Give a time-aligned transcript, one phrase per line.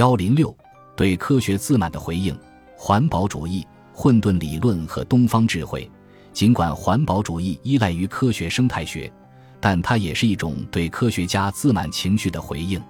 [0.00, 0.56] 幺零六
[0.96, 2.34] 对科学自满的回应：
[2.74, 5.90] 环保主义、混沌理论和东方智慧。
[6.32, 9.12] 尽管环保主义依赖于科学生态学，
[9.60, 12.82] 但它也是一种对科学家自满情绪的回应。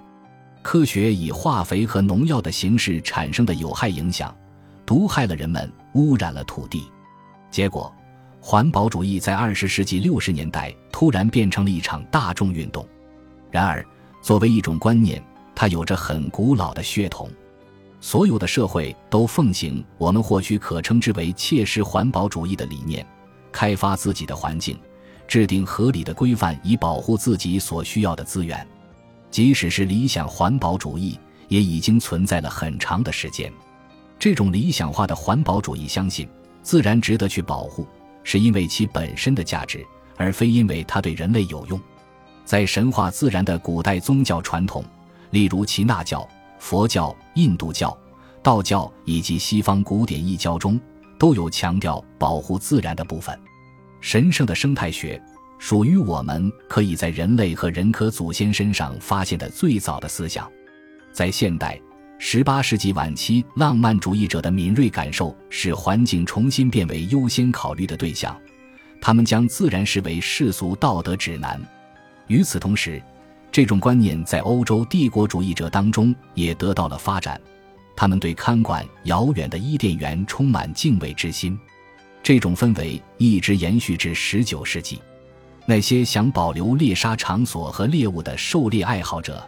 [0.61, 4.33] 科学以化肥和农药的形式产生的有害影响，
[4.85, 6.89] 毒害了人们，污染了土地。
[7.49, 7.93] 结果，
[8.39, 12.87] 环保主义在二十世纪六十年代突然变成了一场大众运动。
[13.51, 13.85] 然而，
[14.21, 15.21] 作为一种观念，
[15.55, 17.29] 它有着很古老的血统。
[17.99, 23.05] 所有的社会都奉行我们或许可称之为切实环保主义的理念。
[23.51, 24.79] 开发自己的环境，
[25.27, 28.65] 制定合理的规范以保护自己所需要的资源。
[29.29, 33.51] 即使是理想环保主义，也已经存在了很长的时间。
[34.17, 36.27] 这种理想化的环保主义相信，
[36.63, 37.85] 自然值得去保护，
[38.23, 39.85] 是因为其本身的价值，
[40.17, 41.79] 而非因为它对人类有用。
[42.45, 44.83] 在神话自然的古代宗教传统，
[45.31, 46.27] 例如耆那教、
[46.59, 47.97] 佛教、印度教、
[48.43, 50.79] 道教以及西方古典异教中。
[51.21, 53.39] 都有强调保护自然的部分。
[53.99, 55.21] 神圣的生态学
[55.59, 60.51] 属于我们可以在人类和人科祖先身上发现的最早的思想。
[61.11, 61.79] 在现代
[62.17, 68.35] 十八世纪晚期，浪漫主义者的敏锐感受使环境重新变为优先考虑的对象。
[68.99, 71.61] 他们将自然视为世俗道德指南。
[72.25, 72.99] 与此同时，
[73.51, 77.39] 这种观念在欧洲帝国主义者当中也得到了发展。
[77.95, 81.59] 他们对看管遥远的伊甸园充满敬畏之心，
[82.23, 84.99] 这种氛围一直延续至十九世纪。
[85.65, 89.45] 那些想保留猎杀场所和猎物的狩猎爱好者，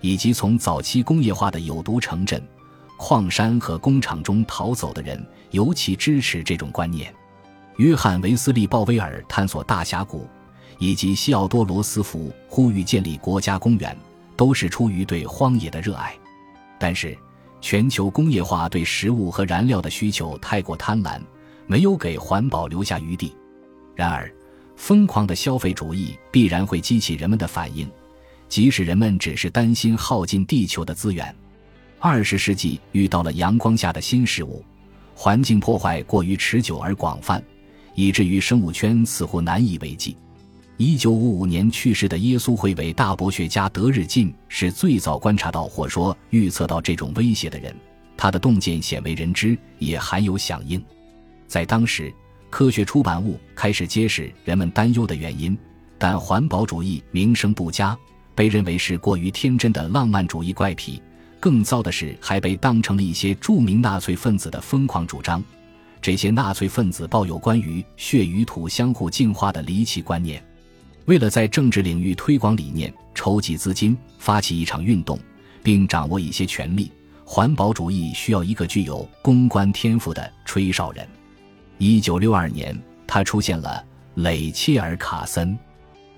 [0.00, 2.40] 以及从早期工业化的有毒城镇、
[2.96, 7.12] 矿山和工厂中逃走的人，尤其支持这种观念。
[7.76, 10.26] 约翰·维斯利·鲍威尔探索大峡谷，
[10.80, 13.96] 以及西奥多·罗斯福呼吁建立国家公园，
[14.36, 16.12] 都是出于对荒野的热爱。
[16.76, 17.16] 但是。
[17.62, 21.20] 全球工业化对食物和燃料的需求太过贪婪，
[21.66, 23.36] 没有给环保留下余地。
[23.94, 24.32] 然而，
[24.76, 27.86] 疯狂的消费主义必然会激起人们的反应，
[28.48, 31.36] 即使人们只是担心耗尽地球的资源。
[31.98, 34.64] 二十世纪遇到了阳光下的新事物，
[35.14, 37.44] 环境破坏过于持久而广泛，
[37.94, 40.16] 以至于生物圈似乎难以为继。
[40.82, 47.76] 一九五五年去世的耶稣会伟大博学家德日进是最早观察到或说预测到这种威胁的人，
[48.16, 50.82] 他的洞见鲜为人知，也含有响应。
[51.46, 52.10] 在当时，
[52.48, 55.54] 科学出版物开始揭示人们担忧的原因，
[55.98, 57.94] 但环保主义名声不佳，
[58.34, 61.02] 被认为是过于天真的浪漫主义怪癖。
[61.38, 65.44] 更糟的是，还被当成了一些著名纳粹分子的疯狂主张。
[66.00, 70.42] 这些纳粹分子抱有关于血与土相互净化的离奇观念。
[71.10, 75.18] 为了在政治领域推广理念、筹集资金、发起一场运动，
[75.60, 76.92] 并掌握一些权力，
[77.24, 81.04] 环保主义需要一个具有公关天赋的吹哨人。
[81.78, 83.84] 一九六二年，他出现了
[84.14, 85.58] 雷切尔·卡森。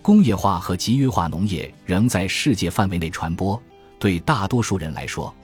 [0.03, 3.59] 工业化和集约化农业仍在世界范围内传播。
[3.99, 5.35] 对大多数人来说，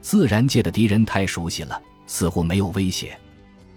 [0.00, 3.14] 自然界的敌人太熟悉了，似乎没有威胁。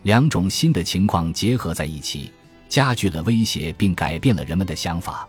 [0.03, 2.31] 两种新的情况结合在一起。
[2.69, 5.27] 加剧了威胁，并改变了人们的想法。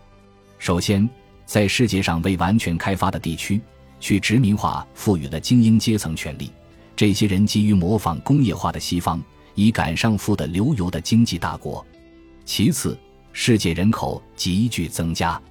[0.59, 1.09] 首先，
[1.43, 3.59] 在世界上未完全开发的地区，
[3.99, 6.51] 去殖民化赋予了精英阶层权利。
[6.95, 9.19] 这些人急于模仿工业化的西方，
[9.55, 11.83] 以赶上富得流油的经济大国。
[12.45, 12.95] 其次，
[13.33, 15.41] 世界人口急剧增加，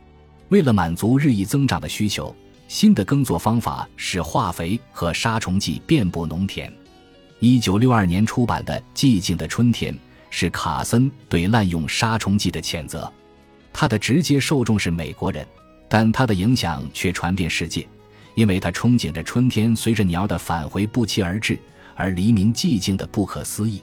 [0.48, 2.34] 为了满足日益增长的需求，
[2.68, 6.72] 新的耕作方法使化肥和杀虫剂遍布农田。
[7.40, 9.92] 一九六二年出版的《寂静的春天》。
[10.30, 13.12] 是卡森对滥用杀虫剂的谴责。
[13.72, 15.46] 他的直接受众是美国人，
[15.88, 17.86] 但他的影响却传遍世界，
[18.34, 21.58] 因为他憧憬着春天随着鸟的返回不期而至，
[21.94, 23.82] 而黎明寂静的不可思议。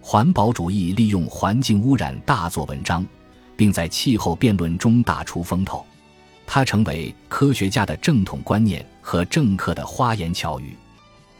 [0.00, 3.04] 环保主义利用环境污染大做文章，
[3.56, 5.84] 并在气候辩论中大出风头。
[6.46, 10.76] 他成为科学家的正统观念和政客的花言巧语。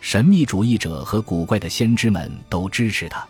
[0.00, 3.24] 神秘主义者和古怪的先知们都支持他。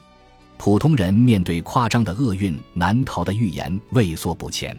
[0.58, 4.76] 普通人面对夸张的厄运难逃的预言畏缩不前，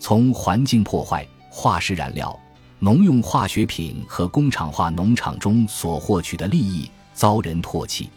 [0.00, 2.36] 从环境破坏、化石燃料、
[2.78, 8.10] 农用化学品和工厂化农场中所获取的利益遭人唾弃。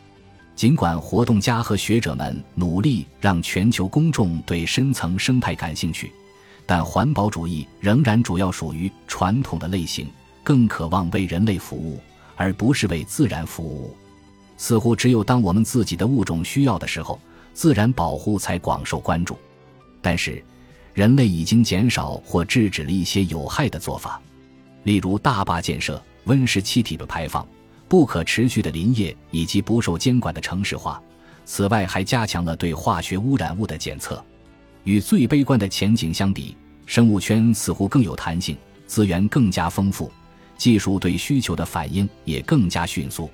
[0.56, 6.12] 尽管活动家和学者们努力让全球公众对深层生态感兴趣，
[6.65, 10.07] 但环保主义仍然主要属于传统的类型，
[10.44, 12.00] 更渴望为人类服务，
[12.38, 13.94] 而不是为自然服务。
[14.57, 17.19] 似乎只有当我们自己的物种需要的时候，
[17.53, 19.37] 自然保护才广受关注。
[20.01, 20.43] 但是，
[20.93, 24.21] 人类已经减少或制止了一些有害的做法，
[24.83, 27.45] 例如大坝建设、温室气体的排放、
[27.87, 31.01] 不可持续的林业以及不受监管的城市化。
[31.43, 34.23] 此外，还加强了对化学污染物的检测。
[34.83, 36.55] 与最悲观的前景相比，
[36.85, 38.55] 生物圈似乎更有弹性，
[38.87, 40.11] 资源更加丰富，
[40.57, 43.29] 技术对需求的反应也更加迅速。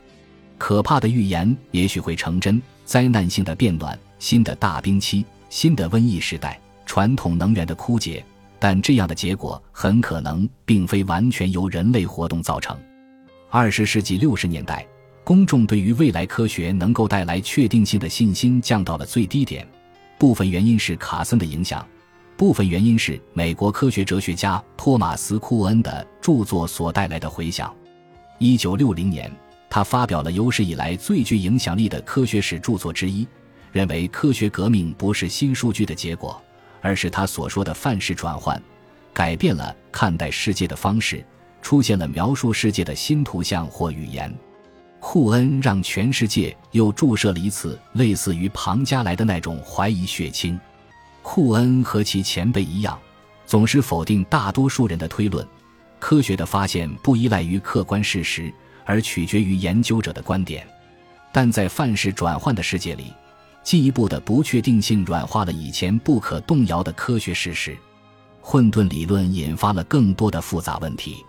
[0.62, 8.24] 可怕的预言也许会成真：灾难性的变暖、新的大冰期、新的瘟疫时代、传统能源的枯竭。
[8.60, 12.78] 但这样的结果很可能并非完全由人类活动造成。
[13.50, 14.86] 二十世纪六十年代。
[15.24, 19.68] 公众对于未来科学能够带来确定性的信心降到了最低点，
[20.20, 21.84] 部分原因是卡森的影响，
[22.38, 27.74] 部分原因是美国科学哲学家托马斯·库恩的著作所带来的回响。
[28.38, 29.32] 一九六零年，
[29.74, 33.26] 他发表了有史以来最具影响力的科学史著作之一，
[33.72, 36.40] 认为科学革命不是新数据的结果，
[36.82, 38.62] 而是他所说的范式转换，
[39.14, 41.26] 改变了看待世界的方式，
[41.62, 44.30] 出现了描述世界的新图像或语言。
[45.00, 50.60] 库恩让全世界又注射了一次类似于庞加莱的那种怀疑血清。
[51.22, 53.00] 库恩和其前辈一样，
[53.46, 55.48] 总是否定大多数人的推论。
[55.98, 58.54] 科学的发现不依赖于客观事实，
[58.86, 60.68] 而取决于研究者的观点。
[61.32, 63.14] 但在范式转换的世界里，
[63.64, 67.78] 进一步的不确定性软化了以前不可动摇的科学事实。
[68.42, 71.24] 混沌理论引发了更多的复杂问题。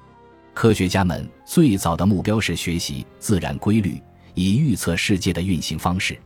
[0.54, 4.02] 科学家们最早的目标是学习自然规律，
[4.34, 6.18] 以预测世界的运行方式。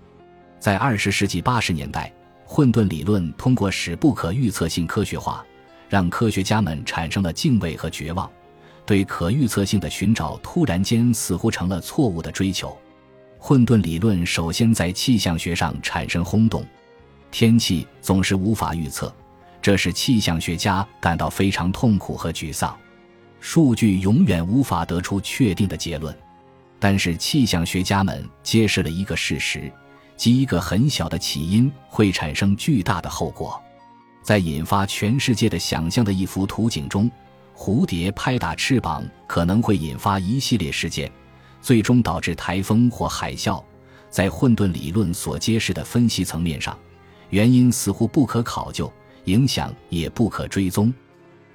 [0.58, 2.12] 在二十世纪八十年代，
[2.44, 5.44] 混沌理论通过使不可预测性科学化，
[5.88, 8.31] 让科学家们产生了敬畏和绝望。
[8.87, 12.75] 对可预测性的寻找突然间似乎成了错误的追求。
[13.38, 16.65] 混沌理论首先在气象学上产生轰动。
[17.31, 19.15] 天气总是无法预测，
[19.61, 22.75] 这使气象学家感到非常痛苦和沮丧。
[23.41, 26.17] 数据永远无法得出确定的结论，
[26.79, 29.71] 但是气象学家们揭示了一个事实，
[30.17, 33.61] 即一个很小的起因会产生巨大的后果。
[34.23, 37.09] 在引发全世界的想象的一幅图景中，
[37.56, 41.11] 蝴蝶拍打翅膀可能会引发一系列事件，
[41.62, 43.62] 最终导致台风或海啸。
[44.11, 46.79] 在混沌理论所揭示的分析层面上，
[47.31, 48.93] 原因似乎不可考究，
[49.25, 50.93] 影响也不可追踪。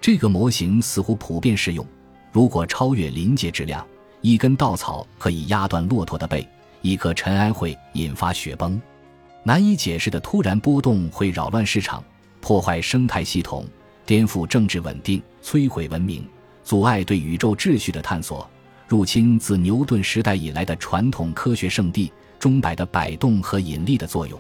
[0.02, 1.86] 这个模型似乎普遍适用。
[2.32, 3.86] 如果超越临界质量，
[4.22, 6.48] 一根稻草可以压断骆驼的背，
[6.82, 8.82] 一颗尘埃会引发雪崩。
[9.44, 12.04] 难以解释的突然波动会扰乱市场，
[12.42, 13.66] 破坏生态系统，
[14.12, 16.28] 颠覆政治稳定，摧毁文明，
[16.66, 18.46] 阻碍对宇宙秩序的探索，
[18.86, 24.38] 入侵自牛顿时代以来的传统科学圣地钟摆的摆动和引力的作用。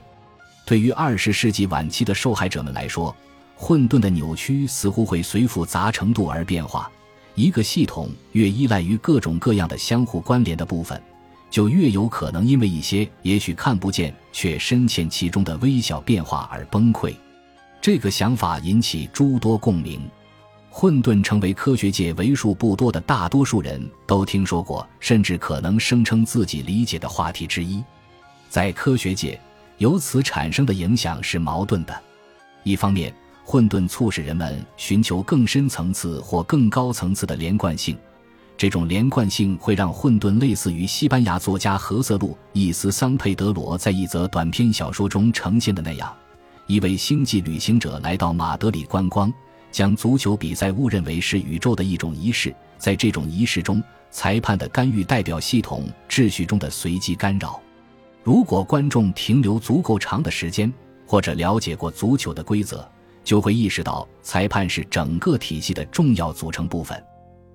[0.65, 3.15] 对于二十世纪晚期的受害者们来说。
[3.55, 6.91] 混沌的扭曲似乎会随复杂程度而变化。
[7.35, 11.01] 一个系统越依赖于各种各样的相互关联的部分，
[11.49, 17.15] 就越有可能因为一些也许看不见却深陷其中的微小变化而崩溃。
[17.81, 19.99] 这个想法引起诸多共鸣。
[20.69, 27.83] 混沌成为科学界为数不多的大多数人都听说过，甚至可能声称自己理解的话题之一。
[28.49, 29.37] 在科学界，
[29.79, 32.01] 由此产生的影响是矛盾的。
[32.63, 33.13] 一方面，
[33.43, 37.97] 混沌促使人们寻求更深层次或更高层次的连贯性，
[38.55, 46.15] 这种连贯性会让混沌类似于西班牙作家何塞路·伊斯桑佩德罗在一则短篇小说中呈现的那样：
[46.67, 49.33] 一位星际旅行者来到马德里观光，
[49.71, 57.59] 将足球比赛误认为是宇宙的一种仪式，在这种仪式中，裁判的干预代表系统秩序中的随机干扰。
[58.23, 60.71] 如果观众停留足够长的时间，
[61.05, 62.87] 或者了解过足球的规则。
[63.23, 66.99] 就会意识到，裁判是整个体系的重要组成部分。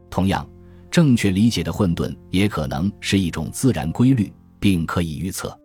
[0.08, 0.48] 同样，
[0.92, 5.58] 正确理解的混沌也可能是一种自然规律，并可以预测。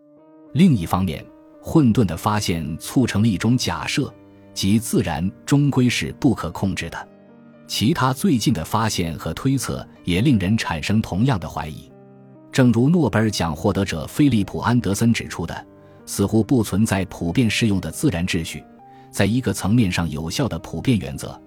[0.53, 1.23] 另一方面，
[1.61, 4.13] 混沌的发现促成了一种假设，
[4.53, 7.07] 即自然终归是不可控制的。
[7.67, 11.89] 其他最近的发现和推测也令人产生同样的怀疑。
[12.51, 15.65] 正如诺贝尔奖获得者菲利普·安德森指出的，
[16.05, 18.61] 似乎不存在普遍适用的自然秩序。
[19.09, 21.39] 在一个层面上有效的普遍原则，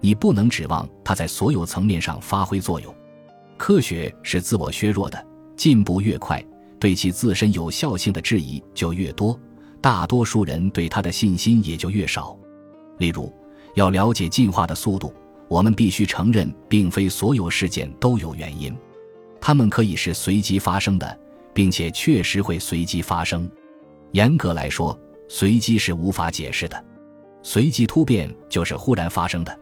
[0.00, 2.94] 你不能指望它在所有层面上发挥作用。
[3.56, 5.26] 科学是自我削弱的，
[5.56, 6.44] 进步越快，
[6.78, 9.38] 对其自身有效性的质疑就越多，
[9.82, 12.38] 大多数人对它的信心也就越少。
[12.98, 13.30] 例如，
[13.74, 15.12] 要了解进化的速度，
[15.48, 18.74] 我们必须承认，并非所有事件都有原因，
[19.40, 21.18] 它们可以是随机发生的，
[21.52, 23.50] 并且确实会随机发生。
[24.12, 24.96] 严格来说，
[25.28, 26.84] 随机是无法解释的。
[27.42, 29.58] 随机突变就是忽然发生的，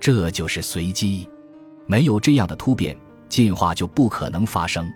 [0.00, 1.28] 这就是随机。
[1.86, 2.96] 没有这样的突变，
[3.28, 4.88] 进化就不可能发生。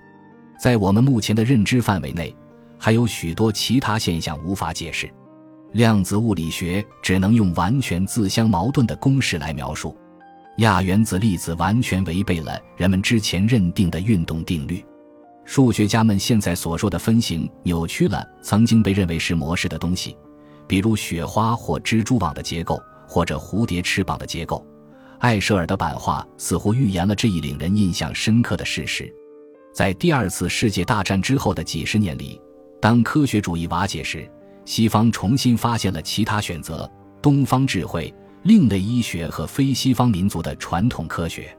[0.59, 2.35] 在我们目前的认知范围内，
[2.79, 5.11] 还有许多其他现象无法解释。
[5.73, 9.97] 量子物理学只能用完全自相矛盾的公式来描述。
[10.59, 14.85] 亚原子粒子完全违背了人们之前认定的运动定律。
[15.45, 20.17] 数学家们现在所说的分形扭曲了曾经被认为是模式的东西，
[20.69, 24.65] 比如雪花或蜘蛛网的结构，或者蝴蝶翅膀的结构。
[25.19, 29.13] 艾舍尔的版画似乎预言了这一令人印象深刻的事实。
[29.75, 32.41] 在第二次世界大战之后的几十年里，
[32.85, 34.31] 当科学主义瓦解时，
[34.67, 36.87] 西方重新发现了其他选择：
[37.23, 41.51] 东方智慧、另类医学和非西方民族的传统科学。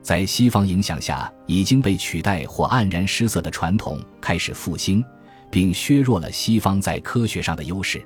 [0.00, 5.04] 在西方影响下，已经被取代或黯然失色的传统开始复兴，
[5.50, 8.02] 并削弱了西方在科学上的优势。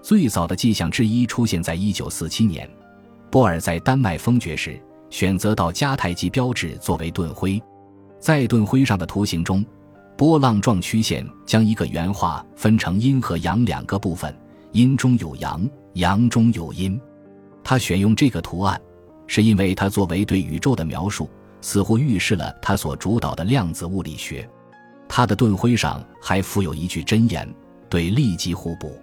[0.00, 2.70] 最早的迹象之一出现在1947年，
[3.30, 7.62] 波尔在丹麦封爵时选择到迦太基标志作为盾徽，
[8.18, 9.62] 在盾徽上的图形中。
[10.18, 14.36] 波浪状曲线将一个原画分成阴和阳两个部分，
[14.72, 17.00] 阴中有阳，阳中有阴。
[17.62, 18.80] 他选用这个图案，
[19.28, 24.50] 是因为它作为对宇宙的描述，似乎预示了他所主导的量子物理学。
[25.08, 27.48] 他的盾徽上还附有一句箴言
[27.88, 29.00] ：“对立即互补。”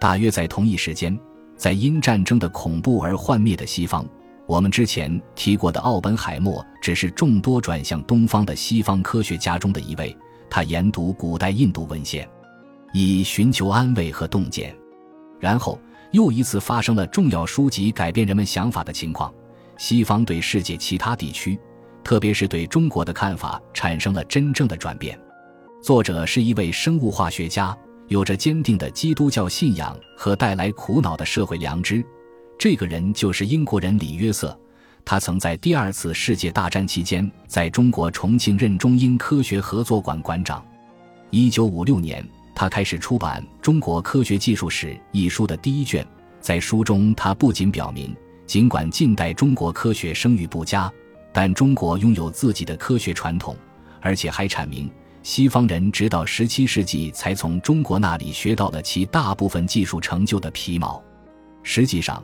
[0.00, 1.18] 大约在同一时间，
[1.56, 4.06] 在因战争的恐怖而幻灭的西方，
[4.46, 10.16] 我们之前提过的奥本海默只是众多转向东方的西方科学家中的一位。
[10.54, 12.30] 他研读古代印度文献，
[12.92, 14.72] 以寻求安慰和洞见，
[15.40, 15.76] 然后
[16.12, 19.34] 又一次发生了重要书籍改变人们想法的情况。
[19.78, 21.58] 西方对世界其他地区，
[22.04, 25.18] 特别是对中国的看法产生了真正的转变。
[25.82, 32.00] 作者是一位生物化学家，有着坚定的基督教信仰和带来苦恼的社会良知。
[32.56, 34.56] 这个人就是英国人李约瑟。
[35.04, 40.64] 他曾在第二次世界大战期间在中国重庆任中英科学合作馆馆长。
[41.30, 46.06] 一九五六年，他开始出版《中国科学技术史》一书的第一卷。
[46.40, 48.14] 在书中，他不仅表明，
[48.46, 50.90] 尽管近代中国科学声誉不佳，
[51.32, 53.56] 但中国拥有自己的科学传统，
[54.00, 54.90] 而且还阐明，
[55.22, 61.02] 西方人直到十七世纪才从中国那里学到了其大部分技术成就的皮毛。
[61.62, 62.22] 实际上，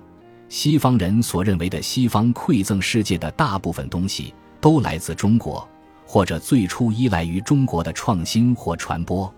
[0.50, 5.66] 西方人所认为的西方馈赠世界的大部分东西，都来自中国，
[6.04, 9.32] 或者最初依赖于中国的创新或传播。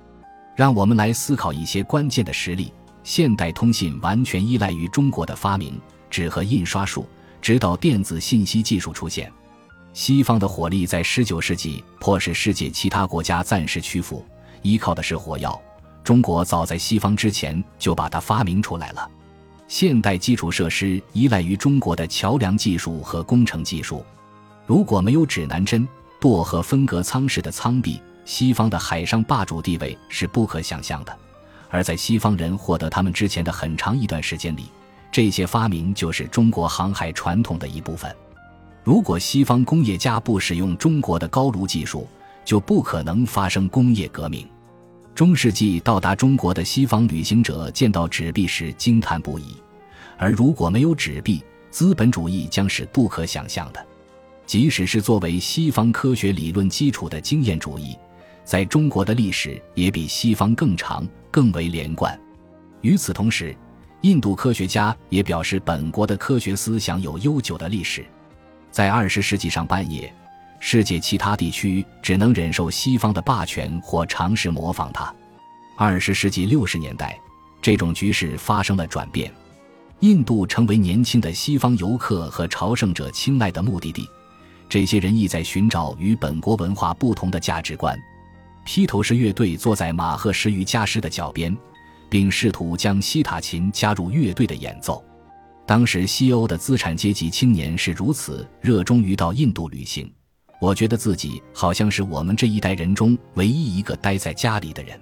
[0.57, 2.73] 让我们来思考一些关键的实例：
[3.05, 5.79] 现代通信完全依赖于中国的发明，
[6.09, 7.07] 纸和印刷术，
[7.43, 9.31] 直到电子信息技术出现。
[9.93, 14.25] 西方的火力在19世纪迫使世界其他国家暂时屈服，
[14.63, 15.61] 依靠的是火药。
[16.03, 19.07] 中国早在西方之前就把它发明出来了。
[19.73, 24.05] 现代基础设施依赖于中国的桥梁技术和工程技术。
[24.67, 25.89] 如果没有指南针、
[26.21, 31.19] 舵和分隔舱式的舱壁，西方的海上霸主地位是不可想象的。
[31.71, 34.65] 而在西方人获得他们之前的很长一段时间里，
[35.11, 38.15] 这些发明就是中国航海传统的一部分。
[38.85, 42.07] 如果西方工业家不使用中国的高炉技术，
[42.45, 44.47] 就不可能发生工业革命。
[45.15, 49.57] 中世纪到达中国的西方旅行者见到纸币时惊叹不已，
[50.17, 53.87] 而如果没有纸币，资本主义将是不可想象的。
[54.47, 57.95] 即使是作为西方科学理论基础的经验主义，
[58.43, 62.19] 在中国的历史也比西方更长、更为连贯。
[62.81, 63.55] 与此同时，
[64.01, 68.05] 印度科学家也表示，本国的科学思想有悠久的历史。
[68.71, 70.13] 在二十世纪上半叶。
[70.65, 75.13] 世界其他地区只能忍受西方的霸权或尝试模仿它。
[75.77, 77.19] 二十世纪六十年代，
[77.61, 79.31] 这种局势发生了转变，
[79.99, 84.09] 印度成为年轻的西方游客和朝圣者青睐的目的地。
[84.69, 88.01] 这些人意在寻找与本国文化不同的价值观。
[88.65, 91.55] 披头士乐队坐在马赫什瑜伽师的脚边，
[92.09, 95.05] 并试图将西塔琴加入乐队的演奏。
[95.67, 100.09] 当时西欧的资产阶级青年是如此热衷于到印度旅行。
[100.63, 104.97] 我觉得自己好像是我们这一代人中唯一一个待在家里的人。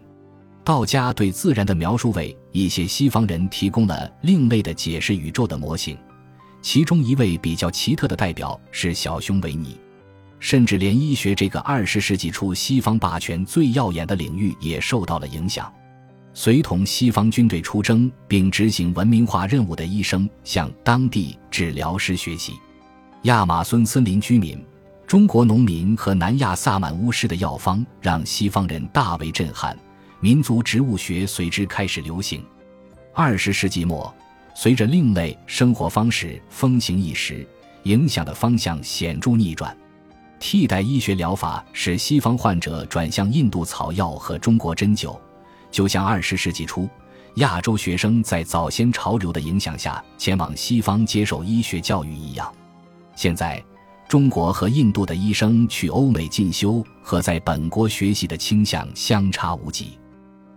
[0.65, 5.99] 道家对自然的描述为一些西方人提供了另类的解释宇宙的模型，
[6.63, 9.77] 其中一位比较奇特的代表是小熊维尼。
[10.39, 15.71] 甚至连医学这个二十世纪初西方霸权最耀眼的领域也受到了影响。
[16.33, 22.55] 随同西方军队出征并执行文明化任务的医生向当地治疗师学习，
[23.25, 24.59] 亚马孙森林居民。
[25.11, 29.77] 中国农民和南亚萨满巫师的药方让西方人大为震撼，
[30.21, 32.41] 民族植物学随之开始流行。
[33.13, 34.15] 二十世纪末，
[34.55, 37.45] 随着另类生活方式风行一时，
[37.83, 39.77] 影响的方向显著逆转。
[40.39, 45.19] 替代医学疗法使西方患者转向印度草药和中国针灸，
[45.73, 46.89] 就像二十世纪初
[47.35, 52.49] 亚洲学生在早先潮流的影响下前往西方接受医学教育一样。
[53.17, 53.61] 现在，
[54.11, 59.97] 中国和印度的医生去欧美进修和在本国学习的倾向相差无几。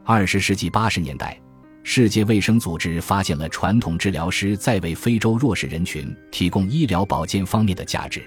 [0.04, 1.40] 二十世纪八十年代，
[1.84, 8.24] 世界卫生组织发现了传统治疗师在为非洲弱势人群提供医疗保健方面的价值。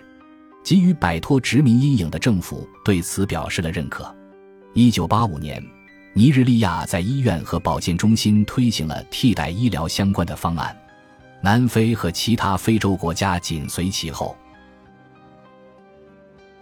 [0.63, 4.15] 急于摆脱殖民阴影的政府对此表示了认可。
[4.75, 5.61] 一九八五年，
[6.13, 10.77] 尼日利亚在医院和保健中心推行了替代医疗相关的方案，
[11.43, 14.37] 南非和其他非洲国家紧随其后。